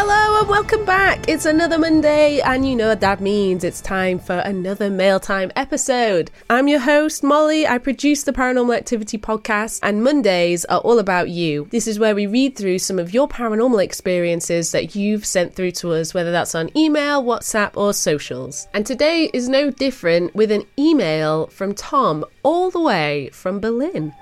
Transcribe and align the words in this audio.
Hello 0.00 0.38
and 0.38 0.48
welcome 0.48 0.84
back. 0.84 1.28
It's 1.28 1.44
another 1.44 1.76
Monday, 1.76 2.38
and 2.38 2.64
you 2.64 2.76
know 2.76 2.86
what 2.86 3.00
that 3.00 3.20
means. 3.20 3.64
It's 3.64 3.80
time 3.80 4.20
for 4.20 4.38
another 4.38 4.90
Mail 4.90 5.18
Time 5.18 5.50
episode. 5.56 6.30
I'm 6.48 6.68
your 6.68 6.78
host, 6.78 7.24
Molly. 7.24 7.66
I 7.66 7.78
produce 7.78 8.22
the 8.22 8.32
Paranormal 8.32 8.76
Activity 8.76 9.18
podcast, 9.18 9.80
and 9.82 10.04
Mondays 10.04 10.64
are 10.66 10.78
all 10.78 11.00
about 11.00 11.30
you. 11.30 11.66
This 11.72 11.88
is 11.88 11.98
where 11.98 12.14
we 12.14 12.28
read 12.28 12.54
through 12.54 12.78
some 12.78 13.00
of 13.00 13.12
your 13.12 13.26
paranormal 13.26 13.82
experiences 13.82 14.70
that 14.70 14.94
you've 14.94 15.26
sent 15.26 15.56
through 15.56 15.72
to 15.72 15.90
us, 15.94 16.14
whether 16.14 16.30
that's 16.30 16.54
on 16.54 16.70
email, 16.78 17.20
WhatsApp, 17.24 17.76
or 17.76 17.92
socials. 17.92 18.68
And 18.72 18.86
today 18.86 19.28
is 19.34 19.48
no 19.48 19.72
different 19.72 20.32
with 20.32 20.52
an 20.52 20.64
email 20.78 21.48
from 21.48 21.74
Tom, 21.74 22.24
all 22.44 22.70
the 22.70 22.80
way 22.80 23.30
from 23.32 23.58
Berlin. 23.58 24.14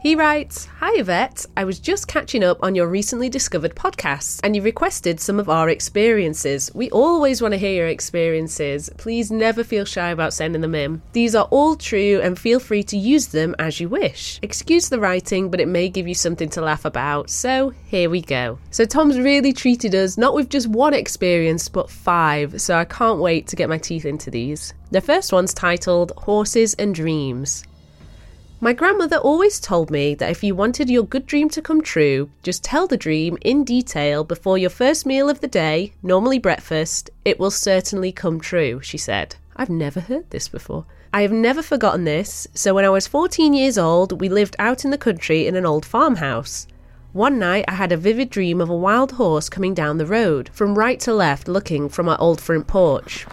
He 0.00 0.14
writes, 0.14 0.66
Hi 0.78 0.92
Yvette, 1.00 1.44
I 1.56 1.64
was 1.64 1.80
just 1.80 2.06
catching 2.06 2.44
up 2.44 2.58
on 2.62 2.76
your 2.76 2.86
recently 2.86 3.28
discovered 3.28 3.74
podcasts 3.74 4.38
and 4.44 4.54
you 4.54 4.62
requested 4.62 5.18
some 5.18 5.40
of 5.40 5.48
our 5.48 5.68
experiences. 5.68 6.70
We 6.72 6.88
always 6.90 7.42
want 7.42 7.54
to 7.54 7.58
hear 7.58 7.72
your 7.72 7.88
experiences. 7.88 8.88
Please 8.96 9.32
never 9.32 9.64
feel 9.64 9.84
shy 9.84 10.10
about 10.10 10.32
sending 10.32 10.62
them 10.62 10.76
in. 10.76 11.02
These 11.14 11.34
are 11.34 11.48
all 11.50 11.74
true 11.74 12.20
and 12.22 12.38
feel 12.38 12.60
free 12.60 12.84
to 12.84 12.96
use 12.96 13.26
them 13.26 13.56
as 13.58 13.80
you 13.80 13.88
wish. 13.88 14.38
Excuse 14.40 14.88
the 14.88 15.00
writing, 15.00 15.50
but 15.50 15.60
it 15.60 15.66
may 15.66 15.88
give 15.88 16.06
you 16.06 16.14
something 16.14 16.48
to 16.50 16.60
laugh 16.60 16.84
about. 16.84 17.28
So 17.28 17.70
here 17.86 18.08
we 18.08 18.20
go. 18.20 18.60
So 18.70 18.84
Tom's 18.84 19.18
really 19.18 19.52
treated 19.52 19.96
us 19.96 20.16
not 20.16 20.32
with 20.32 20.48
just 20.48 20.68
one 20.68 20.94
experience, 20.94 21.68
but 21.68 21.90
five. 21.90 22.60
So 22.60 22.76
I 22.76 22.84
can't 22.84 23.18
wait 23.18 23.48
to 23.48 23.56
get 23.56 23.68
my 23.68 23.78
teeth 23.78 24.04
into 24.04 24.30
these. 24.30 24.74
The 24.92 25.00
first 25.00 25.32
one's 25.32 25.52
titled 25.52 26.12
Horses 26.16 26.74
and 26.74 26.94
Dreams. 26.94 27.64
My 28.60 28.72
grandmother 28.72 29.18
always 29.18 29.60
told 29.60 29.88
me 29.88 30.16
that 30.16 30.32
if 30.32 30.42
you 30.42 30.52
wanted 30.52 30.90
your 30.90 31.04
good 31.04 31.26
dream 31.26 31.48
to 31.50 31.62
come 31.62 31.80
true, 31.80 32.28
just 32.42 32.64
tell 32.64 32.88
the 32.88 32.96
dream 32.96 33.38
in 33.42 33.62
detail 33.62 34.24
before 34.24 34.58
your 34.58 34.68
first 34.68 35.06
meal 35.06 35.30
of 35.30 35.40
the 35.40 35.46
day, 35.46 35.92
normally 36.02 36.40
breakfast, 36.40 37.08
it 37.24 37.38
will 37.38 37.52
certainly 37.52 38.10
come 38.10 38.40
true, 38.40 38.80
she 38.82 38.98
said. 38.98 39.36
I've 39.54 39.70
never 39.70 40.00
heard 40.00 40.28
this 40.30 40.48
before. 40.48 40.86
I 41.12 41.22
have 41.22 41.30
never 41.30 41.62
forgotten 41.62 42.02
this, 42.02 42.48
so 42.52 42.74
when 42.74 42.84
I 42.84 42.88
was 42.90 43.06
14 43.06 43.54
years 43.54 43.78
old, 43.78 44.20
we 44.20 44.28
lived 44.28 44.56
out 44.58 44.84
in 44.84 44.90
the 44.90 44.98
country 44.98 45.46
in 45.46 45.54
an 45.54 45.64
old 45.64 45.86
farmhouse. 45.86 46.66
One 47.12 47.38
night 47.38 47.64
I 47.68 47.74
had 47.74 47.92
a 47.92 47.96
vivid 47.96 48.28
dream 48.28 48.60
of 48.60 48.68
a 48.68 48.76
wild 48.76 49.12
horse 49.12 49.48
coming 49.48 49.72
down 49.72 49.98
the 49.98 50.06
road, 50.06 50.50
from 50.52 50.76
right 50.76 50.98
to 51.00 51.14
left, 51.14 51.46
looking 51.46 51.88
from 51.88 52.08
our 52.08 52.20
old 52.20 52.40
front 52.40 52.66
porch. 52.66 53.24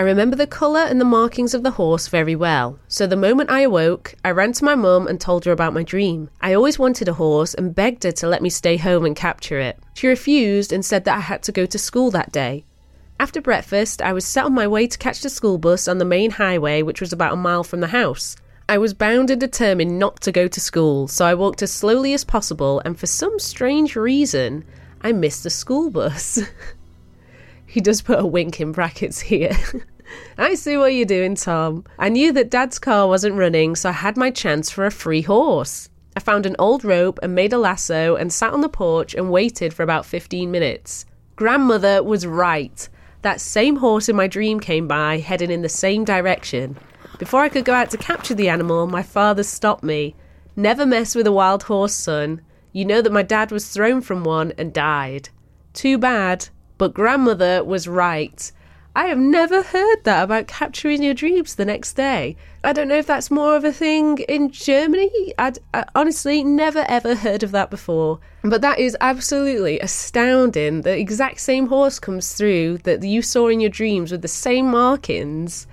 I 0.00 0.02
remember 0.02 0.34
the 0.34 0.46
colour 0.46 0.80
and 0.80 0.98
the 0.98 1.04
markings 1.04 1.52
of 1.52 1.62
the 1.62 1.72
horse 1.72 2.08
very 2.08 2.34
well, 2.34 2.78
so 2.88 3.06
the 3.06 3.16
moment 3.16 3.50
I 3.50 3.60
awoke, 3.60 4.14
I 4.24 4.30
ran 4.30 4.54
to 4.54 4.64
my 4.64 4.74
mum 4.74 5.06
and 5.06 5.20
told 5.20 5.44
her 5.44 5.52
about 5.52 5.74
my 5.74 5.82
dream. 5.82 6.30
I 6.40 6.54
always 6.54 6.78
wanted 6.78 7.06
a 7.06 7.12
horse 7.12 7.52
and 7.52 7.74
begged 7.74 8.04
her 8.04 8.12
to 8.12 8.26
let 8.26 8.40
me 8.40 8.48
stay 8.48 8.78
home 8.78 9.04
and 9.04 9.14
capture 9.14 9.60
it. 9.60 9.78
She 9.92 10.06
refused 10.08 10.72
and 10.72 10.82
said 10.82 11.04
that 11.04 11.18
I 11.18 11.20
had 11.20 11.42
to 11.42 11.52
go 11.52 11.66
to 11.66 11.78
school 11.78 12.10
that 12.12 12.32
day. 12.32 12.64
After 13.20 13.42
breakfast, 13.42 14.00
I 14.00 14.14
was 14.14 14.24
set 14.24 14.46
on 14.46 14.54
my 14.54 14.66
way 14.66 14.86
to 14.86 14.96
catch 14.96 15.20
the 15.20 15.28
school 15.28 15.58
bus 15.58 15.86
on 15.86 15.98
the 15.98 16.06
main 16.06 16.30
highway, 16.30 16.80
which 16.80 17.02
was 17.02 17.12
about 17.12 17.34
a 17.34 17.36
mile 17.36 17.62
from 17.62 17.80
the 17.80 17.88
house. 17.88 18.36
I 18.70 18.78
was 18.78 18.94
bound 18.94 19.28
and 19.28 19.38
determined 19.38 19.98
not 19.98 20.22
to 20.22 20.32
go 20.32 20.48
to 20.48 20.60
school, 20.60 21.08
so 21.08 21.26
I 21.26 21.34
walked 21.34 21.60
as 21.60 21.72
slowly 21.72 22.14
as 22.14 22.24
possible, 22.24 22.80
and 22.86 22.98
for 22.98 23.06
some 23.06 23.38
strange 23.38 23.96
reason, 23.96 24.64
I 25.02 25.12
missed 25.12 25.42
the 25.42 25.50
school 25.50 25.90
bus. 25.90 26.40
He 27.70 27.80
does 27.80 28.02
put 28.02 28.18
a 28.18 28.26
wink 28.26 28.60
in 28.60 28.72
brackets 28.72 29.20
here. 29.20 29.56
I 30.38 30.56
see 30.56 30.76
what 30.76 30.92
you're 30.92 31.06
doing, 31.06 31.36
Tom. 31.36 31.84
I 32.00 32.08
knew 32.08 32.32
that 32.32 32.50
Dad's 32.50 32.80
car 32.80 33.06
wasn't 33.06 33.36
running, 33.36 33.76
so 33.76 33.90
I 33.90 33.92
had 33.92 34.16
my 34.16 34.32
chance 34.32 34.72
for 34.72 34.86
a 34.86 34.90
free 34.90 35.22
horse. 35.22 35.88
I 36.16 36.18
found 36.18 36.46
an 36.46 36.56
old 36.58 36.84
rope 36.84 37.20
and 37.22 37.32
made 37.32 37.52
a 37.52 37.58
lasso 37.58 38.16
and 38.16 38.32
sat 38.32 38.52
on 38.52 38.62
the 38.62 38.68
porch 38.68 39.14
and 39.14 39.30
waited 39.30 39.72
for 39.72 39.84
about 39.84 40.04
15 40.04 40.50
minutes. 40.50 41.06
Grandmother 41.36 42.02
was 42.02 42.26
right. 42.26 42.88
That 43.22 43.40
same 43.40 43.76
horse 43.76 44.08
in 44.08 44.16
my 44.16 44.26
dream 44.26 44.58
came 44.58 44.88
by, 44.88 45.18
heading 45.18 45.52
in 45.52 45.62
the 45.62 45.68
same 45.68 46.04
direction. 46.04 46.76
Before 47.20 47.42
I 47.42 47.48
could 47.48 47.64
go 47.64 47.74
out 47.74 47.90
to 47.90 47.98
capture 47.98 48.34
the 48.34 48.48
animal, 48.48 48.88
my 48.88 49.04
father 49.04 49.44
stopped 49.44 49.84
me. 49.84 50.16
Never 50.56 50.84
mess 50.84 51.14
with 51.14 51.28
a 51.28 51.32
wild 51.32 51.62
horse, 51.62 51.94
son. 51.94 52.40
You 52.72 52.84
know 52.84 53.00
that 53.00 53.12
my 53.12 53.22
dad 53.22 53.52
was 53.52 53.68
thrown 53.68 54.00
from 54.00 54.24
one 54.24 54.54
and 54.58 54.72
died. 54.72 55.28
Too 55.72 55.98
bad, 55.98 56.48
but 56.80 56.94
grandmother 56.94 57.62
was 57.62 57.86
right. 57.86 58.50
I 58.96 59.08
have 59.08 59.18
never 59.18 59.62
heard 59.62 60.02
that 60.04 60.22
about 60.22 60.46
capturing 60.46 61.02
your 61.02 61.12
dreams 61.12 61.54
the 61.54 61.66
next 61.66 61.92
day. 61.92 62.38
I 62.64 62.72
don't 62.72 62.88
know 62.88 62.96
if 62.96 63.06
that's 63.06 63.30
more 63.30 63.54
of 63.54 63.64
a 63.64 63.72
thing 63.72 64.16
in 64.20 64.50
Germany. 64.50 65.34
I'd, 65.38 65.58
I 65.74 65.84
honestly 65.94 66.42
never 66.42 66.86
ever 66.88 67.16
heard 67.16 67.42
of 67.42 67.50
that 67.50 67.68
before. 67.68 68.18
But 68.42 68.62
that 68.62 68.78
is 68.78 68.96
absolutely 68.98 69.78
astounding. 69.80 70.80
The 70.80 70.98
exact 70.98 71.40
same 71.40 71.66
horse 71.66 71.98
comes 71.98 72.32
through 72.32 72.78
that 72.78 73.02
you 73.02 73.20
saw 73.20 73.48
in 73.48 73.60
your 73.60 73.68
dreams 73.68 74.10
with 74.10 74.22
the 74.22 74.28
same 74.28 74.70
markings. 74.70 75.66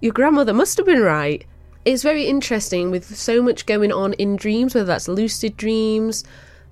Your 0.00 0.14
grandmother 0.14 0.54
must 0.54 0.78
have 0.78 0.86
been 0.86 1.02
right. 1.02 1.44
It's 1.84 2.02
very 2.02 2.24
interesting 2.24 2.90
with 2.90 3.14
so 3.14 3.42
much 3.42 3.66
going 3.66 3.92
on 3.92 4.14
in 4.14 4.36
dreams, 4.36 4.74
whether 4.74 4.86
that's 4.86 5.06
lucid 5.06 5.58
dreams, 5.58 6.24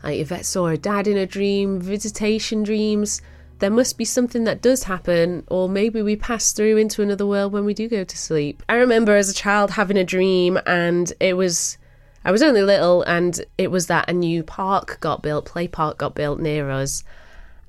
like 0.03 0.21
Yvette 0.21 0.47
saw 0.47 0.69
her 0.69 0.79
dad 0.79 1.07
in 1.07 1.19
a 1.19 1.27
dream, 1.27 1.83
visitation 1.83 2.63
dreams 2.63 3.21
there 3.59 3.71
must 3.71 3.99
be 3.99 4.05
something 4.05 4.45
that 4.45 4.63
does 4.63 4.85
happen, 4.85 5.45
or 5.49 5.69
maybe 5.69 6.03
we 6.03 6.17
pass 6.17 6.53
through 6.53 6.77
into 6.77 7.03
another 7.03 7.27
world 7.27 7.53
when 7.53 7.65
we 7.65 7.75
do 7.75 7.89
go 7.89 8.05
to 8.05 8.19
sleep. 8.19 8.63
I 8.69 8.75
remember 8.75 9.17
as 9.17 9.29
a 9.29 9.35
child 9.35 9.73
having 9.73 9.97
a 9.97 10.05
dream, 10.05 10.59
and 10.67 11.13
it 11.21 11.37
was. 11.37 11.79
I 12.25 12.33
was 12.33 12.43
only 12.43 12.63
little, 12.63 13.03
and 13.03 13.41
it 13.57 13.71
was 13.71 13.87
that 13.87 14.11
a 14.11 14.13
new 14.13 14.43
park 14.43 14.99
got 15.01 15.23
built, 15.23 15.47
play 15.47 15.69
park 15.69 15.99
got 15.99 16.15
built 16.15 16.41
near 16.41 16.69
us. 16.69 17.05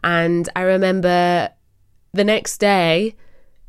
And 0.03 0.49
I 0.55 0.61
remember 0.61 1.49
the 2.13 2.23
next 2.23 2.57
day, 2.57 3.15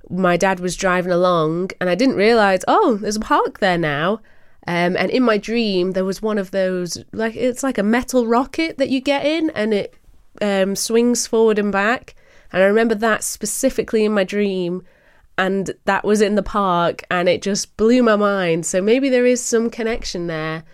my 0.09 0.37
dad 0.37 0.59
was 0.59 0.77
driving 0.77 1.13
along, 1.13 1.71
and 1.81 1.91
I 1.91 1.95
didn't 1.95 2.17
realize, 2.17 2.65
oh, 2.67 2.99
there's 3.01 3.17
a 3.17 3.21
park 3.21 3.61
there 3.61 3.79
now. 3.79 4.21
Um, 4.67 4.97
and 4.97 5.11
in 5.11 5.23
my 5.23 5.39
dream, 5.39 5.93
there 5.93 6.05
was 6.05 6.23
one 6.23 6.39
of 6.39 6.51
those, 6.51 6.99
like, 7.13 7.37
it's 7.37 7.63
like 7.63 7.79
a 7.79 7.83
metal 7.83 8.27
rocket 8.27 8.79
that 8.79 8.89
you 8.89 9.01
get 9.01 9.25
in, 9.25 9.51
and 9.51 9.73
it 9.73 9.95
um, 10.41 10.77
swings 10.77 11.27
forward 11.27 11.59
and 11.59 11.73
back. 11.73 12.15
And 12.53 12.63
I 12.63 12.67
remember 12.67 12.95
that 12.97 13.23
specifically 13.25 14.05
in 14.05 14.13
my 14.13 14.25
dream. 14.25 14.83
And 15.39 15.71
that 15.87 16.05
was 16.05 16.21
in 16.21 16.35
the 16.35 16.43
park, 16.43 17.05
and 17.11 17.29
it 17.29 17.41
just 17.41 17.77
blew 17.79 18.03
my 18.03 18.17
mind. 18.17 18.67
So 18.67 18.83
maybe 18.83 19.09
there 19.09 19.25
is 19.25 19.43
some 19.43 19.71
connection 19.71 20.27
there. 20.27 20.65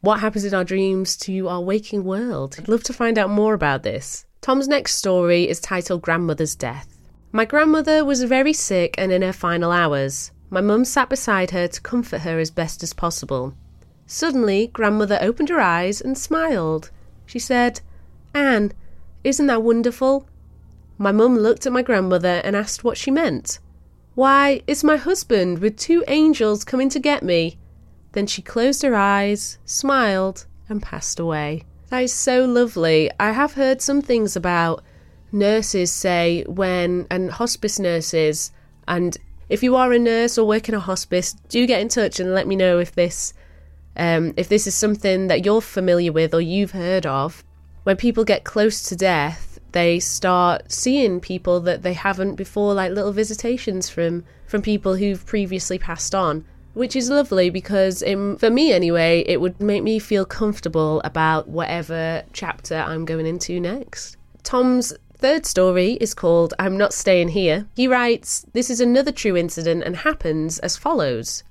What 0.00 0.20
happens 0.20 0.44
in 0.44 0.54
our 0.54 0.64
dreams 0.64 1.16
to 1.18 1.48
our 1.48 1.60
waking 1.60 2.04
world? 2.04 2.56
I'd 2.58 2.68
love 2.68 2.82
to 2.84 2.92
find 2.92 3.18
out 3.18 3.30
more 3.30 3.54
about 3.54 3.82
this. 3.82 4.24
Tom's 4.40 4.66
next 4.66 4.96
story 4.96 5.48
is 5.48 5.60
titled 5.60 6.02
Grandmother's 6.02 6.56
Death. 6.56 6.88
My 7.30 7.44
grandmother 7.44 8.04
was 8.04 8.22
very 8.24 8.54
sick 8.54 8.94
and 8.98 9.12
in 9.12 9.22
her 9.22 9.32
final 9.32 9.70
hours. 9.70 10.32
My 10.48 10.60
mum 10.60 10.84
sat 10.84 11.08
beside 11.08 11.52
her 11.52 11.68
to 11.68 11.80
comfort 11.80 12.22
her 12.22 12.40
as 12.40 12.50
best 12.50 12.82
as 12.82 12.92
possible. 12.92 13.54
Suddenly, 14.06 14.68
grandmother 14.68 15.18
opened 15.20 15.50
her 15.50 15.60
eyes 15.60 16.00
and 16.00 16.18
smiled. 16.18 16.90
She 17.26 17.38
said, 17.38 17.80
Anne, 18.34 18.72
isn't 19.24 19.46
that 19.46 19.62
wonderful? 19.62 20.28
My 20.98 21.12
mum 21.12 21.38
looked 21.38 21.66
at 21.66 21.72
my 21.72 21.82
grandmother 21.82 22.40
and 22.44 22.54
asked 22.54 22.84
what 22.84 22.98
she 22.98 23.10
meant. 23.10 23.58
Why, 24.14 24.62
it's 24.66 24.84
my 24.84 24.96
husband 24.96 25.60
with 25.60 25.76
two 25.76 26.04
angels 26.08 26.64
coming 26.64 26.88
to 26.90 26.98
get 26.98 27.22
me. 27.22 27.58
Then 28.12 28.26
she 28.26 28.42
closed 28.42 28.82
her 28.82 28.94
eyes, 28.94 29.58
smiled, 29.64 30.46
and 30.68 30.82
passed 30.82 31.18
away. 31.18 31.64
That 31.88 32.04
is 32.04 32.12
so 32.12 32.44
lovely. 32.44 33.10
I 33.18 33.32
have 33.32 33.54
heard 33.54 33.80
some 33.80 34.02
things 34.02 34.36
about 34.36 34.82
nurses 35.32 35.90
say 35.90 36.44
when, 36.46 37.06
and 37.10 37.30
hospice 37.30 37.78
nurses, 37.78 38.52
and 38.86 39.16
if 39.48 39.62
you 39.62 39.76
are 39.76 39.92
a 39.92 39.98
nurse 39.98 40.38
or 40.38 40.46
work 40.46 40.68
in 40.68 40.74
a 40.74 40.80
hospice, 40.80 41.32
do 41.48 41.66
get 41.66 41.80
in 41.80 41.88
touch 41.88 42.20
and 42.20 42.34
let 42.34 42.46
me 42.46 42.56
know 42.56 42.78
if 42.78 42.92
this, 42.92 43.32
um, 43.96 44.34
if 44.36 44.48
this 44.48 44.66
is 44.66 44.74
something 44.74 45.28
that 45.28 45.44
you're 45.44 45.60
familiar 45.60 46.12
with 46.12 46.34
or 46.34 46.40
you've 46.40 46.72
heard 46.72 47.06
of. 47.06 47.44
When 47.82 47.96
people 47.96 48.24
get 48.24 48.44
close 48.44 48.82
to 48.84 48.96
death, 48.96 49.58
they 49.72 50.00
start 50.00 50.70
seeing 50.70 51.20
people 51.20 51.60
that 51.60 51.82
they 51.82 51.94
haven't 51.94 52.34
before, 52.34 52.74
like 52.74 52.92
little 52.92 53.12
visitations 53.12 53.88
from 53.88 54.24
from 54.46 54.62
people 54.62 54.96
who've 54.96 55.24
previously 55.24 55.78
passed 55.78 56.14
on 56.14 56.44
which 56.74 56.94
is 56.94 57.10
lovely 57.10 57.50
because 57.50 58.00
in, 58.02 58.36
for 58.36 58.50
me 58.50 58.72
anyway 58.72 59.24
it 59.26 59.40
would 59.40 59.60
make 59.60 59.82
me 59.82 59.98
feel 59.98 60.24
comfortable 60.24 61.00
about 61.04 61.48
whatever 61.48 62.22
chapter 62.32 62.76
i'm 62.76 63.04
going 63.04 63.26
into 63.26 63.60
next. 63.60 64.16
Tom's 64.42 64.92
third 65.14 65.44
story 65.46 65.92
is 66.00 66.14
called 66.14 66.54
i'm 66.58 66.76
not 66.76 66.94
staying 66.94 67.28
here. 67.28 67.66
He 67.74 67.88
writes 67.88 68.46
this 68.52 68.70
is 68.70 68.80
another 68.80 69.12
true 69.12 69.36
incident 69.36 69.82
and 69.84 69.96
happens 69.96 70.58
as 70.60 70.76
follows. 70.76 71.42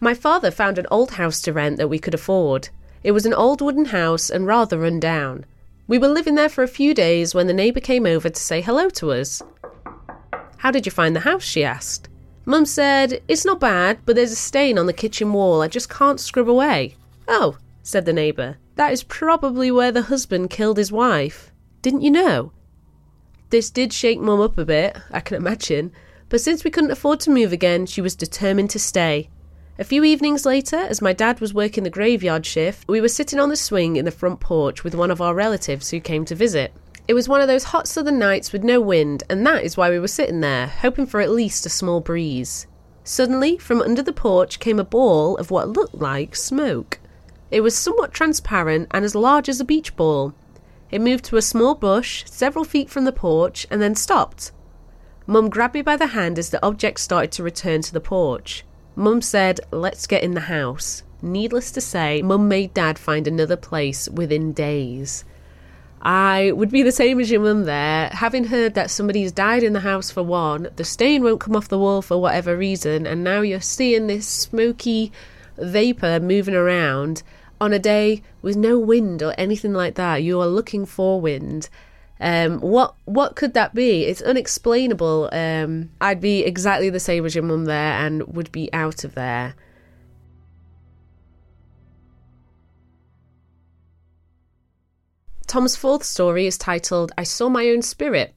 My 0.00 0.14
father 0.14 0.50
found 0.50 0.78
an 0.78 0.86
old 0.90 1.12
house 1.12 1.40
to 1.42 1.52
rent 1.52 1.76
that 1.78 1.88
we 1.88 1.98
could 1.98 2.14
afford. 2.14 2.68
It 3.02 3.12
was 3.12 3.26
an 3.26 3.34
old 3.34 3.60
wooden 3.60 3.86
house 3.86 4.30
and 4.30 4.46
rather 4.46 4.78
run 4.78 5.00
down 5.00 5.44
we 5.86 5.98
were 5.98 6.08
living 6.08 6.34
there 6.34 6.48
for 6.48 6.64
a 6.64 6.68
few 6.68 6.94
days 6.94 7.34
when 7.34 7.46
the 7.46 7.54
neighbour 7.54 7.80
came 7.80 8.06
over 8.06 8.28
to 8.28 8.40
say 8.40 8.60
hello 8.60 8.88
to 8.88 9.12
us 9.12 9.42
how 10.58 10.70
did 10.70 10.86
you 10.86 10.92
find 10.92 11.14
the 11.14 11.20
house 11.20 11.42
she 11.42 11.64
asked 11.64 12.08
Mum 12.48 12.64
said, 12.64 13.22
It's 13.26 13.44
not 13.44 13.58
bad, 13.58 13.98
but 14.06 14.14
there's 14.14 14.30
a 14.30 14.36
stain 14.36 14.78
on 14.78 14.86
the 14.86 14.92
kitchen 14.92 15.32
wall 15.32 15.62
I 15.62 15.66
just 15.66 15.90
can't 15.90 16.20
scrub 16.20 16.48
away. 16.48 16.94
Oh, 17.26 17.56
said 17.82 18.04
the 18.04 18.12
neighbour, 18.12 18.58
that 18.76 18.92
is 18.92 19.02
probably 19.02 19.72
where 19.72 19.90
the 19.90 20.02
husband 20.02 20.48
killed 20.48 20.78
his 20.78 20.92
wife. 20.92 21.50
Didn't 21.82 22.02
you 22.02 22.10
know? 22.12 22.52
This 23.50 23.68
did 23.68 23.92
shake 23.92 24.20
Mum 24.20 24.40
up 24.40 24.58
a 24.58 24.64
bit, 24.64 24.96
I 25.10 25.18
can 25.18 25.36
imagine, 25.36 25.90
but 26.28 26.40
since 26.40 26.62
we 26.62 26.70
couldn't 26.70 26.92
afford 26.92 27.18
to 27.20 27.30
move 27.30 27.52
again, 27.52 27.84
she 27.84 28.00
was 28.00 28.14
determined 28.14 28.70
to 28.70 28.78
stay. 28.78 29.28
A 29.78 29.84
few 29.84 30.04
evenings 30.04 30.46
later, 30.46 30.76
as 30.76 31.02
my 31.02 31.12
dad 31.12 31.38
was 31.38 31.52
working 31.52 31.84
the 31.84 31.90
graveyard 31.90 32.46
shift, 32.46 32.88
we 32.88 32.98
were 32.98 33.10
sitting 33.10 33.38
on 33.38 33.50
the 33.50 33.56
swing 33.56 33.96
in 33.96 34.06
the 34.06 34.10
front 34.10 34.40
porch 34.40 34.82
with 34.82 34.94
one 34.94 35.10
of 35.10 35.20
our 35.20 35.34
relatives 35.34 35.90
who 35.90 36.00
came 36.00 36.24
to 36.24 36.34
visit. 36.34 36.72
It 37.06 37.12
was 37.12 37.28
one 37.28 37.42
of 37.42 37.46
those 37.46 37.64
hot 37.64 37.86
southern 37.86 38.18
nights 38.18 38.54
with 38.54 38.64
no 38.64 38.80
wind, 38.80 39.24
and 39.28 39.46
that 39.46 39.64
is 39.64 39.76
why 39.76 39.90
we 39.90 39.98
were 39.98 40.08
sitting 40.08 40.40
there, 40.40 40.66
hoping 40.66 41.04
for 41.04 41.20
at 41.20 41.30
least 41.30 41.66
a 41.66 41.68
small 41.68 42.00
breeze. 42.00 42.66
Suddenly, 43.04 43.58
from 43.58 43.82
under 43.82 44.02
the 44.02 44.14
porch 44.14 44.60
came 44.60 44.80
a 44.80 44.84
ball 44.84 45.36
of 45.36 45.50
what 45.50 45.68
looked 45.68 45.96
like 45.96 46.34
smoke. 46.34 46.98
It 47.50 47.60
was 47.60 47.76
somewhat 47.76 48.14
transparent 48.14 48.88
and 48.92 49.04
as 49.04 49.14
large 49.14 49.50
as 49.50 49.60
a 49.60 49.64
beach 49.64 49.94
ball. 49.94 50.32
It 50.90 51.02
moved 51.02 51.26
to 51.26 51.36
a 51.36 51.42
small 51.42 51.74
bush, 51.74 52.24
several 52.26 52.64
feet 52.64 52.88
from 52.88 53.04
the 53.04 53.12
porch, 53.12 53.66
and 53.70 53.82
then 53.82 53.94
stopped. 53.94 54.52
Mum 55.26 55.50
grabbed 55.50 55.74
me 55.74 55.82
by 55.82 55.96
the 55.96 56.08
hand 56.08 56.38
as 56.38 56.48
the 56.48 56.64
object 56.64 56.98
started 56.98 57.30
to 57.32 57.42
return 57.42 57.82
to 57.82 57.92
the 57.92 58.00
porch. 58.00 58.64
Mum 58.96 59.20
said, 59.20 59.60
Let's 59.70 60.06
get 60.06 60.24
in 60.24 60.32
the 60.32 60.40
house. 60.40 61.02
Needless 61.20 61.70
to 61.72 61.80
say, 61.80 62.22
Mum 62.22 62.48
made 62.48 62.72
Dad 62.72 62.98
find 62.98 63.28
another 63.28 63.56
place 63.56 64.08
within 64.08 64.52
days. 64.52 65.24
I 66.00 66.52
would 66.52 66.70
be 66.70 66.82
the 66.82 66.92
same 66.92 67.20
as 67.20 67.30
your 67.30 67.40
mum 67.40 67.64
there. 67.64 68.08
Having 68.12 68.44
heard 68.44 68.74
that 68.74 68.90
somebody's 68.90 69.32
died 69.32 69.62
in 69.62 69.72
the 69.72 69.80
house 69.80 70.10
for 70.10 70.22
one, 70.22 70.68
the 70.76 70.84
stain 70.84 71.22
won't 71.22 71.40
come 71.40 71.56
off 71.56 71.68
the 71.68 71.78
wall 71.78 72.00
for 72.00 72.18
whatever 72.20 72.56
reason, 72.56 73.06
and 73.06 73.24
now 73.24 73.40
you're 73.40 73.60
seeing 73.60 74.06
this 74.06 74.28
smoky 74.28 75.10
vapour 75.58 76.20
moving 76.20 76.54
around 76.54 77.22
on 77.60 77.72
a 77.72 77.78
day 77.78 78.22
with 78.40 78.56
no 78.56 78.78
wind 78.78 79.22
or 79.22 79.34
anything 79.36 79.72
like 79.72 79.94
that. 79.96 80.22
You 80.22 80.40
are 80.40 80.46
looking 80.46 80.86
for 80.86 81.20
wind. 81.20 81.68
Um, 82.20 82.60
what 82.60 82.94
what 83.04 83.36
could 83.36 83.54
that 83.54 83.74
be? 83.74 84.04
It's 84.04 84.22
unexplainable. 84.22 85.28
Um, 85.32 85.90
I'd 86.00 86.20
be 86.20 86.44
exactly 86.44 86.88
the 86.90 87.00
same 87.00 87.26
as 87.26 87.34
your 87.34 87.44
mum 87.44 87.66
there 87.66 87.92
and 87.92 88.26
would 88.34 88.50
be 88.52 88.72
out 88.72 89.04
of 89.04 89.14
there. 89.14 89.54
Tom's 95.46 95.76
fourth 95.76 96.02
story 96.02 96.46
is 96.46 96.58
titled 96.58 97.12
I 97.16 97.22
Saw 97.22 97.48
My 97.48 97.68
Own 97.68 97.80
Spirit. 97.80 98.34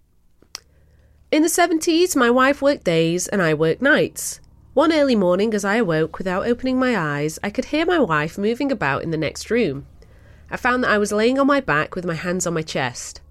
In 1.32 1.42
the 1.42 1.48
70s, 1.48 2.16
my 2.16 2.30
wife 2.30 2.62
worked 2.62 2.84
days 2.84 3.28
and 3.28 3.42
I 3.42 3.54
worked 3.54 3.82
nights. 3.82 4.40
One 4.74 4.94
early 4.94 5.16
morning, 5.16 5.54
as 5.54 5.66
I 5.66 5.78
awoke 5.78 6.18
without 6.18 6.46
opening 6.46 6.78
my 6.78 6.96
eyes, 6.98 7.40
I 7.44 7.50
could 7.50 7.66
hear 7.66 7.86
my 7.86 8.00
wife 8.00 8.38
moving 8.38 8.72
about 8.72 9.04
in 9.04 9.12
the 9.12 9.18
next 9.18 9.50
room. 9.50 9.88
I 10.52 10.58
found 10.58 10.84
that 10.84 10.92
I 10.92 10.98
was 10.98 11.12
laying 11.12 11.40
on 11.40 11.48
my 11.48 11.60
back 11.60 11.96
with 11.96 12.06
my 12.06 12.14
hands 12.14 12.46
on 12.46 12.54
my 12.54 12.62
chest. 12.62 13.22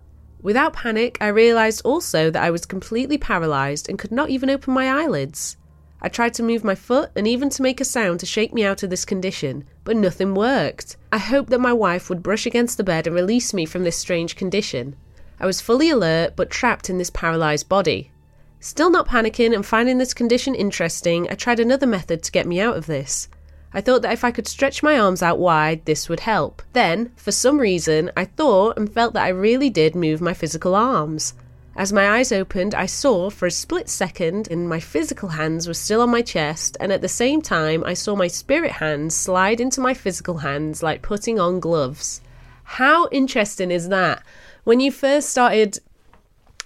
Without 0.40 0.72
panic, 0.72 1.18
I 1.20 1.28
realised 1.28 1.82
also 1.84 2.30
that 2.30 2.42
I 2.42 2.50
was 2.50 2.64
completely 2.64 3.18
paralysed 3.18 3.88
and 3.88 3.98
could 3.98 4.12
not 4.12 4.30
even 4.30 4.50
open 4.50 4.72
my 4.72 4.88
eyelids. 4.88 5.56
I 6.00 6.08
tried 6.08 6.34
to 6.34 6.44
move 6.44 6.62
my 6.62 6.76
foot 6.76 7.10
and 7.16 7.26
even 7.26 7.50
to 7.50 7.62
make 7.62 7.80
a 7.80 7.84
sound 7.84 8.20
to 8.20 8.26
shake 8.26 8.54
me 8.54 8.64
out 8.64 8.84
of 8.84 8.90
this 8.90 9.04
condition, 9.04 9.64
but 9.82 9.96
nothing 9.96 10.34
worked. 10.34 10.96
I 11.10 11.18
hoped 11.18 11.50
that 11.50 11.58
my 11.58 11.72
wife 11.72 12.08
would 12.08 12.22
brush 12.22 12.46
against 12.46 12.76
the 12.76 12.84
bed 12.84 13.08
and 13.08 13.16
release 13.16 13.52
me 13.52 13.66
from 13.66 13.82
this 13.82 13.98
strange 13.98 14.36
condition. 14.36 14.94
I 15.40 15.46
was 15.46 15.60
fully 15.60 15.90
alert 15.90 16.34
but 16.36 16.50
trapped 16.50 16.88
in 16.88 16.98
this 16.98 17.10
paralysed 17.10 17.68
body. 17.68 18.12
Still 18.60 18.90
not 18.90 19.08
panicking 19.08 19.54
and 19.54 19.66
finding 19.66 19.98
this 19.98 20.14
condition 20.14 20.54
interesting, 20.54 21.28
I 21.30 21.34
tried 21.34 21.58
another 21.58 21.86
method 21.86 22.22
to 22.22 22.32
get 22.32 22.46
me 22.46 22.60
out 22.60 22.76
of 22.76 22.86
this. 22.86 23.28
I 23.72 23.80
thought 23.80 24.02
that 24.02 24.12
if 24.12 24.24
I 24.24 24.30
could 24.30 24.48
stretch 24.48 24.82
my 24.82 24.98
arms 24.98 25.22
out 25.22 25.38
wide, 25.38 25.84
this 25.84 26.08
would 26.08 26.20
help. 26.20 26.62
Then, 26.72 27.12
for 27.16 27.32
some 27.32 27.58
reason, 27.58 28.10
I 28.16 28.24
thought 28.24 28.78
and 28.78 28.92
felt 28.92 29.12
that 29.14 29.24
I 29.24 29.28
really 29.28 29.68
did 29.70 29.94
move 29.94 30.20
my 30.20 30.32
physical 30.34 30.74
arms. 30.74 31.34
As 31.76 31.92
my 31.92 32.18
eyes 32.18 32.32
opened, 32.32 32.74
I 32.74 32.86
saw 32.86 33.30
for 33.30 33.46
a 33.46 33.52
split 33.52 33.88
second, 33.88 34.50
and 34.50 34.68
my 34.68 34.80
physical 34.80 35.28
hands 35.28 35.68
were 35.68 35.74
still 35.74 36.00
on 36.00 36.10
my 36.10 36.22
chest, 36.22 36.76
and 36.80 36.90
at 36.90 37.02
the 37.02 37.08
same 37.08 37.40
time, 37.40 37.84
I 37.84 37.94
saw 37.94 38.16
my 38.16 38.26
spirit 38.26 38.72
hands 38.72 39.14
slide 39.14 39.60
into 39.60 39.80
my 39.80 39.94
physical 39.94 40.38
hands 40.38 40.82
like 40.82 41.02
putting 41.02 41.38
on 41.38 41.60
gloves. 41.60 42.20
How 42.64 43.08
interesting 43.10 43.70
is 43.70 43.90
that? 43.90 44.24
When 44.64 44.80
you 44.80 44.90
first 44.90 45.30
started 45.30 45.78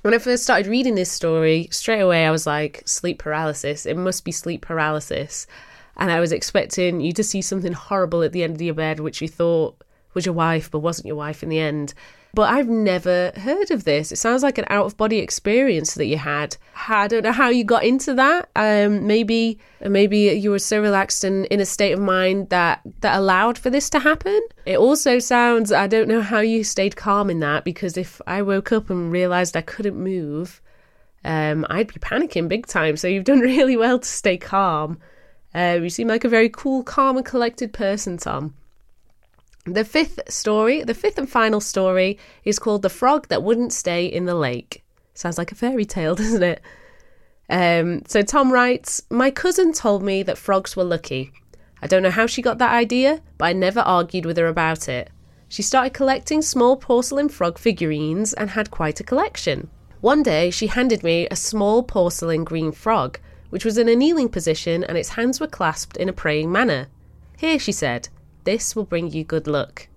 when 0.01 0.15
I 0.15 0.19
first 0.19 0.43
started 0.43 0.67
reading 0.67 0.97
this 0.97 1.13
story, 1.13 1.69
straight 1.71 2.01
away 2.01 2.27
I 2.27 2.33
was 2.33 2.47
like, 2.47 2.83
sleep 2.87 3.19
paralysis. 3.21 3.87
It 3.87 3.97
must 3.97 4.25
be 4.25 4.33
sleep 4.33 4.63
paralysis. 4.63 5.47
And 5.97 6.11
I 6.11 6.21
was 6.21 6.33
expecting 6.33 7.01
you 7.01 7.13
to 7.13 7.23
see 7.23 7.43
something 7.43 7.73
horrible 7.73 8.23
at 8.23 8.33
the 8.33 8.43
end 8.43 8.55
of 8.55 8.63
your 8.63 8.75
bed, 8.75 9.01
which 9.01 9.21
you 9.21 9.29
thought 9.29 9.83
was 10.15 10.27
your 10.27 10.35
wife, 10.35 10.71
but 10.71 10.81
wasn't 10.81 11.07
your 11.07 11.17
wife 11.17 11.43
in 11.43 11.49
the 11.49 11.59
end. 11.61 11.95
But 12.35 12.51
I've 12.51 12.69
never 12.69 13.31
heard 13.37 13.71
of 13.71 13.85
this. 13.85 14.11
It 14.11 14.17
sounds 14.17 14.43
like 14.43 14.57
an 14.57 14.65
out 14.69 14.87
of 14.87 14.97
body 14.97 15.19
experience 15.19 15.95
that 15.95 16.07
you 16.07 16.17
had. 16.17 16.57
I 16.89 17.07
don't 17.07 17.25
know 17.25 17.33
how 17.33 17.51
you 17.51 17.63
got 17.63 17.85
into 17.85 18.15
that. 18.15 18.49
Um, 18.57 19.07
maybe 19.07 19.59
maybe 19.83 20.19
you 20.19 20.51
were 20.51 20.59
so 20.59 20.81
relaxed 20.81 21.25
and 21.25 21.45
in 21.47 21.61
a 21.61 21.67
state 21.67 21.93
of 21.93 22.01
mind 22.01 22.49
that 22.49 22.81
that 23.01 23.19
allowed 23.19 23.59
for 23.59 23.69
this 23.69 23.91
to 23.91 23.99
happen. 23.99 24.41
It 24.65 24.79
also 24.79 25.19
sounds 25.19 25.73
I 25.73 25.87
don't 25.87 26.09
know 26.09 26.23
how 26.23 26.41
you 26.41 26.65
stayed 26.65 26.97
calm 26.97 27.29
in 27.29 27.41
that 27.41 27.65
because 27.65 27.99
if 27.99 28.23
I 28.27 28.41
woke 28.41 28.73
up 28.73 28.89
and 28.89 29.13
realized 29.13 29.55
I 29.55 29.61
couldn't 29.61 30.03
move, 30.03 30.63
um, 31.25 31.67
I'd 31.69 31.93
be 31.93 32.01
panicking 32.01 32.49
big 32.49 32.67
time. 32.67 32.97
So 32.97 33.09
you've 33.09 33.25
done 33.25 33.41
really 33.55 33.77
well 33.77 33.99
to 33.99 34.09
stay 34.09 34.39
calm. 34.39 34.99
Uh, 35.55 35.79
you 35.83 35.91
seem 35.91 36.09
like 36.09 36.25
a 36.25 36.29
very 36.29 36.49
cool, 36.49 36.83
calm, 36.83 37.17
and 37.17 37.27
collected 37.27 37.73
person, 37.73 38.17
Tom. 38.17 38.55
The 39.65 39.85
fifth 39.85 40.21
story, 40.29 40.83
the 40.83 40.95
fifth 40.95 41.19
and 41.19 41.29
final 41.29 41.61
story, 41.61 42.19
is 42.45 42.59
called 42.59 42.83
The 42.83 42.89
Frog 42.89 43.29
That 43.29 43.43
Wouldn't 43.43 43.73
Stay 43.73 44.07
in 44.07 44.25
the 44.25 44.35
Lake. 44.35 44.83
Sounds 45.15 45.39
like 45.39 45.53
a 45.53 45.55
fairy 45.55 45.85
tale, 45.85 46.15
doesn't 46.17 46.43
it? 46.43 46.61
Um, 47.49 48.03
so 48.07 48.23
Tom 48.23 48.53
writes 48.53 49.03
My 49.11 49.31
cousin 49.31 49.73
told 49.73 50.03
me 50.03 50.23
that 50.23 50.39
frogs 50.39 50.75
were 50.75 50.85
lucky. 50.85 51.33
I 51.83 51.87
don't 51.87 52.03
know 52.03 52.11
how 52.11 52.27
she 52.27 52.43
got 52.43 52.59
that 52.59 52.73
idea, 52.73 53.21
but 53.39 53.47
I 53.47 53.53
never 53.53 53.81
argued 53.81 54.25
with 54.25 54.37
her 54.39 54.47
about 54.47 54.89
it. 54.89 55.11
She 55.49 55.63
started 55.63 55.93
collecting 55.93 56.41
small 56.41 56.77
porcelain 56.77 57.29
frog 57.29 57.59
figurines 57.59 58.33
and 58.33 58.51
had 58.51 58.71
quite 58.71 59.01
a 59.01 59.05
collection. 59.05 59.69
One 60.01 60.23
day, 60.23 60.51
she 60.51 60.69
handed 60.69 61.05
me 61.05 61.29
a 61.31 61.37
small 61.37 61.83
porcelain 61.83 62.45
green 62.45 62.73
frog, 62.73 63.21
which 63.53 63.67
was 63.67 63.77
in 63.77 63.87
a 63.87 63.95
kneeling 63.95 64.31
position 64.31 64.83
and 64.83 64.97
its 64.97 65.11
hands 65.11 65.39
were 65.39 65.47
clasped 65.47 65.99
in 65.99 66.09
a 66.09 66.13
praying 66.13 66.51
manner. 66.51 66.87
Here, 67.37 67.59
she 67.59 67.71
said, 67.71 68.09
this 68.45 68.75
will 68.75 68.87
bring 68.87 69.11
you 69.11 69.25
good 69.25 69.47
luck. 69.47 69.89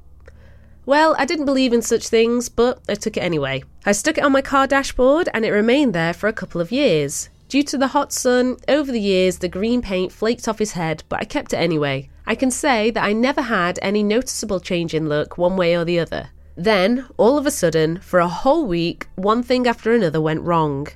Well, 0.85 1.15
I 1.17 1.23
didn't 1.23 1.45
believe 1.45 1.71
in 1.71 1.81
such 1.81 2.09
things, 2.09 2.49
but 2.49 2.81
I 2.89 2.95
took 2.95 3.15
it 3.15 3.21
anyway. 3.23 3.63
I 3.85 3.93
stuck 3.93 4.17
it 4.17 4.25
on 4.25 4.33
my 4.33 4.41
car 4.41 4.67
dashboard 4.67 5.29
and 5.33 5.45
it 5.45 5.51
remained 5.51 5.95
there 5.95 6.13
for 6.13 6.27
a 6.27 6.33
couple 6.33 6.59
of 6.59 6.73
years. 6.73 7.29
Due 7.47 7.63
to 7.63 7.77
the 7.77 7.87
hot 7.87 8.11
sun, 8.11 8.57
over 8.67 8.91
the 8.91 8.99
years 8.99 9.37
the 9.37 9.47
green 9.47 9.81
paint 9.81 10.11
flaked 10.11 10.49
off 10.49 10.59
his 10.59 10.73
head, 10.73 11.05
but 11.07 11.21
I 11.21 11.23
kept 11.23 11.53
it 11.53 11.57
anyway. 11.57 12.09
I 12.27 12.35
can 12.35 12.51
say 12.51 12.91
that 12.91 13.05
I 13.05 13.13
never 13.13 13.43
had 13.43 13.79
any 13.81 14.03
noticeable 14.03 14.59
change 14.59 14.93
in 14.93 15.07
look 15.07 15.37
one 15.37 15.55
way 15.55 15.75
or 15.75 15.85
the 15.85 15.99
other. 15.99 16.31
Then, 16.57 17.05
all 17.15 17.37
of 17.37 17.45
a 17.45 17.51
sudden, 17.51 17.99
for 17.99 18.19
a 18.19 18.27
whole 18.27 18.65
week, 18.65 19.07
one 19.15 19.43
thing 19.43 19.65
after 19.65 19.93
another 19.93 20.19
went 20.19 20.41
wrong. 20.41 20.87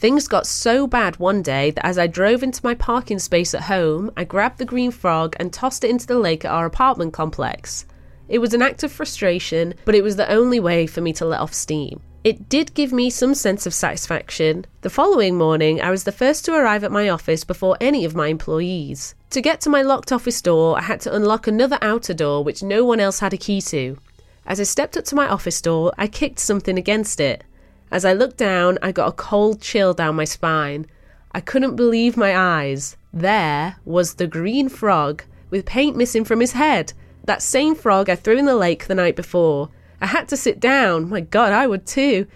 Things 0.00 0.28
got 0.28 0.46
so 0.46 0.86
bad 0.86 1.18
one 1.18 1.42
day 1.42 1.72
that 1.72 1.84
as 1.84 1.98
I 1.98 2.06
drove 2.06 2.42
into 2.42 2.64
my 2.64 2.72
parking 2.72 3.18
space 3.18 3.52
at 3.52 3.64
home, 3.64 4.10
I 4.16 4.24
grabbed 4.24 4.56
the 4.56 4.64
green 4.64 4.90
frog 4.90 5.36
and 5.38 5.52
tossed 5.52 5.84
it 5.84 5.90
into 5.90 6.06
the 6.06 6.18
lake 6.18 6.42
at 6.42 6.50
our 6.50 6.64
apartment 6.64 7.12
complex. 7.12 7.84
It 8.26 8.38
was 8.38 8.54
an 8.54 8.62
act 8.62 8.82
of 8.82 8.90
frustration, 8.90 9.74
but 9.84 9.94
it 9.94 10.02
was 10.02 10.16
the 10.16 10.32
only 10.32 10.58
way 10.58 10.86
for 10.86 11.02
me 11.02 11.12
to 11.12 11.26
let 11.26 11.40
off 11.40 11.52
steam. 11.52 12.00
It 12.24 12.48
did 12.48 12.72
give 12.72 12.94
me 12.94 13.10
some 13.10 13.34
sense 13.34 13.66
of 13.66 13.74
satisfaction. 13.74 14.64
The 14.80 14.88
following 14.88 15.36
morning, 15.36 15.82
I 15.82 15.90
was 15.90 16.04
the 16.04 16.12
first 16.12 16.46
to 16.46 16.54
arrive 16.54 16.82
at 16.82 16.90
my 16.90 17.10
office 17.10 17.44
before 17.44 17.76
any 17.78 18.06
of 18.06 18.14
my 18.16 18.28
employees. 18.28 19.14
To 19.28 19.42
get 19.42 19.60
to 19.60 19.68
my 19.68 19.82
locked 19.82 20.12
office 20.12 20.40
door, 20.40 20.78
I 20.78 20.82
had 20.82 21.02
to 21.02 21.14
unlock 21.14 21.46
another 21.46 21.76
outer 21.82 22.14
door 22.14 22.42
which 22.42 22.62
no 22.62 22.86
one 22.86 23.00
else 23.00 23.18
had 23.18 23.34
a 23.34 23.36
key 23.36 23.60
to. 23.60 23.98
As 24.46 24.60
I 24.60 24.62
stepped 24.62 24.96
up 24.96 25.04
to 25.04 25.14
my 25.14 25.28
office 25.28 25.60
door, 25.60 25.92
I 25.98 26.06
kicked 26.06 26.38
something 26.38 26.78
against 26.78 27.20
it. 27.20 27.44
As 27.90 28.04
I 28.04 28.12
looked 28.12 28.36
down, 28.36 28.78
I 28.82 28.92
got 28.92 29.08
a 29.08 29.12
cold 29.12 29.60
chill 29.60 29.94
down 29.94 30.14
my 30.14 30.24
spine. 30.24 30.86
I 31.32 31.40
couldn't 31.40 31.76
believe 31.76 32.16
my 32.16 32.36
eyes. 32.36 32.96
There 33.12 33.76
was 33.84 34.14
the 34.14 34.26
green 34.26 34.68
frog, 34.68 35.24
with 35.50 35.66
paint 35.66 35.96
missing 35.96 36.24
from 36.24 36.40
his 36.40 36.52
head. 36.52 36.92
That 37.24 37.42
same 37.42 37.74
frog 37.74 38.08
I 38.08 38.14
threw 38.14 38.38
in 38.38 38.46
the 38.46 38.54
lake 38.54 38.86
the 38.86 38.94
night 38.94 39.16
before. 39.16 39.70
I 40.00 40.06
had 40.06 40.28
to 40.28 40.36
sit 40.36 40.60
down. 40.60 41.08
My 41.08 41.20
God, 41.20 41.52
I 41.52 41.66
would 41.66 41.86
too. 41.86 42.26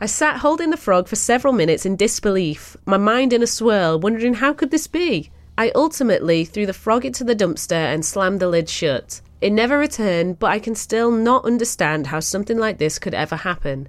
I 0.00 0.06
sat 0.06 0.38
holding 0.38 0.70
the 0.70 0.76
frog 0.76 1.08
for 1.08 1.16
several 1.16 1.52
minutes 1.52 1.84
in 1.84 1.96
disbelief, 1.96 2.76
my 2.86 2.98
mind 2.98 3.32
in 3.32 3.42
a 3.42 3.48
swirl, 3.48 3.98
wondering 3.98 4.34
how 4.34 4.52
could 4.52 4.70
this 4.70 4.86
be? 4.86 5.30
I 5.56 5.72
ultimately 5.74 6.44
threw 6.44 6.66
the 6.66 6.72
frog 6.72 7.04
into 7.04 7.24
the 7.24 7.34
dumpster 7.34 7.72
and 7.72 8.04
slammed 8.04 8.38
the 8.38 8.46
lid 8.46 8.68
shut. 8.68 9.20
It 9.40 9.52
never 9.52 9.76
returned, 9.76 10.38
but 10.38 10.52
I 10.52 10.60
can 10.60 10.76
still 10.76 11.10
not 11.10 11.44
understand 11.44 12.08
how 12.08 12.20
something 12.20 12.58
like 12.58 12.78
this 12.78 13.00
could 13.00 13.14
ever 13.14 13.36
happen. 13.36 13.88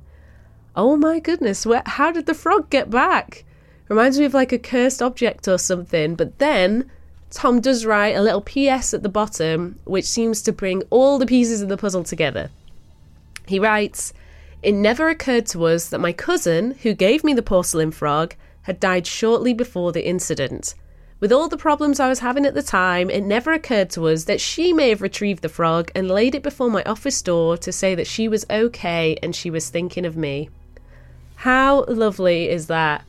Oh 0.76 0.96
my 0.96 1.20
goodness, 1.20 1.66
where, 1.66 1.84
how 1.86 2.12
did 2.12 2.26
the 2.26 2.34
frog 2.34 2.70
get 2.70 2.90
back? 2.90 3.44
Reminds 3.90 4.20
me 4.20 4.26
of 4.26 4.36
like 4.36 4.52
a 4.52 4.60
cursed 4.60 5.02
object 5.02 5.48
or 5.48 5.58
something. 5.58 6.16
But 6.16 6.38
then 6.38 6.90
Tom 7.32 7.60
does 7.60 7.86
write 7.86 8.16
a 8.16 8.22
little 8.22 8.42
PS 8.42 8.94
at 8.94 9.04
the 9.04 9.10
bottom, 9.10 9.80
which 9.86 10.06
seems 10.06 10.42
to 10.44 10.52
bring 10.52 10.84
all 10.90 11.18
the 11.18 11.26
pieces 11.26 11.62
of 11.62 11.70
the 11.70 11.78
puzzle 11.78 12.04
together. 12.04 12.52
He 13.48 13.60
writes, 13.60 14.14
It 14.62 14.74
never 14.74 15.10
occurred 15.10 15.48
to 15.48 15.66
us 15.66 15.90
that 15.90 16.00
my 16.00 16.14
cousin, 16.14 16.76
who 16.84 16.94
gave 16.94 17.24
me 17.24 17.34
the 17.34 17.42
porcelain 17.42 17.92
frog, 17.92 18.36
had 18.64 18.80
died 18.80 19.08
shortly 19.08 19.54
before 19.54 19.92
the 19.92 20.08
incident. 20.08 20.76
With 21.20 21.34
all 21.34 21.50
the 21.50 21.58
problems 21.58 22.00
I 22.00 22.08
was 22.08 22.20
having 22.20 22.46
at 22.46 22.54
the 22.54 22.64
time, 22.64 23.10
it 23.10 23.24
never 23.24 23.52
occurred 23.52 23.90
to 23.92 24.08
us 24.08 24.24
that 24.26 24.40
she 24.40 24.72
may 24.72 24.90
have 24.90 25.02
retrieved 25.02 25.42
the 25.42 25.50
frog 25.50 25.92
and 25.94 26.08
laid 26.10 26.36
it 26.36 26.44
before 26.44 26.70
my 26.70 26.84
office 26.84 27.22
door 27.22 27.58
to 27.58 27.72
say 27.72 27.96
that 27.96 28.08
she 28.08 28.28
was 28.28 28.46
okay 28.50 29.18
and 29.22 29.36
she 29.36 29.50
was 29.50 29.70
thinking 29.70 30.06
of 30.06 30.16
me. 30.16 30.50
How 31.40 31.86
lovely 31.88 32.50
is 32.50 32.68
that? 32.68 33.06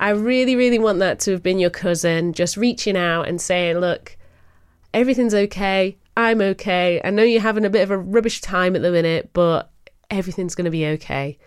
I 0.00 0.10
really, 0.10 0.56
really 0.56 0.80
want 0.80 0.98
that 0.98 1.20
to 1.20 1.30
have 1.30 1.44
been 1.44 1.60
your 1.60 1.70
cousin 1.70 2.32
just 2.32 2.56
reaching 2.56 2.96
out 2.96 3.28
and 3.28 3.40
saying, 3.40 3.78
Look, 3.78 4.16
everything's 4.92 5.32
okay. 5.32 5.96
I'm 6.16 6.40
okay. 6.40 7.00
I 7.04 7.10
know 7.10 7.22
you're 7.22 7.40
having 7.40 7.64
a 7.64 7.70
bit 7.70 7.82
of 7.82 7.92
a 7.92 7.96
rubbish 7.96 8.40
time 8.40 8.74
at 8.74 8.82
the 8.82 8.90
minute, 8.90 9.30
but 9.32 9.70
everything's 10.10 10.56
going 10.56 10.64
to 10.64 10.72
be 10.72 10.86
okay. 10.86 11.38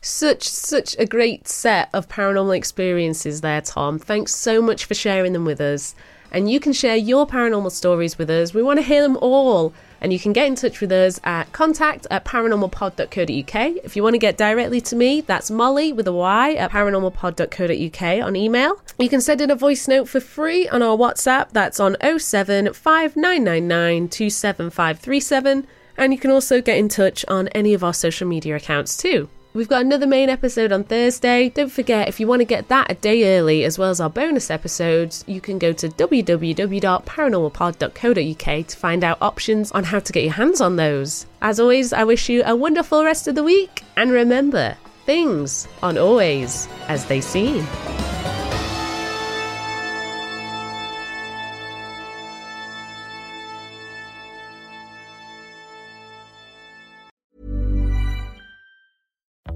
Such, 0.00 0.48
such 0.48 0.96
a 0.98 1.04
great 1.04 1.46
set 1.46 1.90
of 1.92 2.08
paranormal 2.08 2.56
experiences 2.56 3.42
there, 3.42 3.60
Tom. 3.60 3.98
Thanks 3.98 4.34
so 4.34 4.62
much 4.62 4.86
for 4.86 4.94
sharing 4.94 5.34
them 5.34 5.44
with 5.44 5.60
us. 5.60 5.94
And 6.32 6.50
you 6.50 6.60
can 6.60 6.72
share 6.72 6.96
your 6.96 7.26
paranormal 7.26 7.72
stories 7.72 8.16
with 8.16 8.30
us. 8.30 8.54
We 8.54 8.62
want 8.62 8.78
to 8.78 8.86
hear 8.86 9.02
them 9.02 9.18
all. 9.18 9.74
And 10.00 10.12
you 10.12 10.18
can 10.18 10.32
get 10.32 10.46
in 10.46 10.54
touch 10.54 10.80
with 10.80 10.92
us 10.92 11.18
at 11.24 11.52
contact 11.52 12.06
at 12.10 12.24
paranormalpod.co.uk. 12.24 13.84
If 13.84 13.96
you 13.96 14.02
want 14.02 14.14
to 14.14 14.18
get 14.18 14.36
directly 14.36 14.80
to 14.82 14.96
me, 14.96 15.22
that's 15.22 15.50
Molly 15.50 15.92
with 15.92 16.06
a 16.06 16.12
Y 16.12 16.54
at 16.54 16.70
paranormalpod.co.uk 16.70 18.24
on 18.24 18.36
email. 18.36 18.80
You 18.98 19.08
can 19.08 19.20
send 19.20 19.40
in 19.40 19.50
a 19.50 19.56
voice 19.56 19.88
note 19.88 20.08
for 20.08 20.20
free 20.20 20.68
on 20.68 20.82
our 20.82 20.96
WhatsApp. 20.96 21.50
That's 21.50 21.80
on 21.80 21.96
07 22.00 22.72
27537. 22.72 25.66
And 25.96 26.12
you 26.12 26.18
can 26.18 26.30
also 26.30 26.62
get 26.62 26.78
in 26.78 26.88
touch 26.88 27.24
on 27.26 27.48
any 27.48 27.74
of 27.74 27.82
our 27.82 27.92
social 27.92 28.28
media 28.28 28.54
accounts 28.54 28.96
too. 28.96 29.28
We've 29.58 29.66
got 29.66 29.84
another 29.84 30.06
main 30.06 30.28
episode 30.28 30.70
on 30.70 30.84
Thursday. 30.84 31.48
Don't 31.48 31.72
forget, 31.72 32.06
if 32.06 32.20
you 32.20 32.28
want 32.28 32.42
to 32.42 32.44
get 32.44 32.68
that 32.68 32.92
a 32.92 32.94
day 32.94 33.36
early, 33.36 33.64
as 33.64 33.76
well 33.76 33.90
as 33.90 33.98
our 33.98 34.08
bonus 34.08 34.52
episodes, 34.52 35.24
you 35.26 35.40
can 35.40 35.58
go 35.58 35.72
to 35.72 35.88
www.paranormalpod.co.uk 35.88 38.66
to 38.68 38.76
find 38.76 39.02
out 39.02 39.18
options 39.20 39.72
on 39.72 39.82
how 39.82 39.98
to 39.98 40.12
get 40.12 40.22
your 40.22 40.34
hands 40.34 40.60
on 40.60 40.76
those. 40.76 41.26
As 41.42 41.58
always, 41.58 41.92
I 41.92 42.04
wish 42.04 42.28
you 42.28 42.44
a 42.46 42.54
wonderful 42.54 43.02
rest 43.02 43.26
of 43.26 43.34
the 43.34 43.42
week, 43.42 43.82
and 43.96 44.12
remember, 44.12 44.76
things 45.06 45.66
aren't 45.82 45.98
always 45.98 46.68
as 46.86 47.06
they 47.06 47.20
seem. 47.20 47.66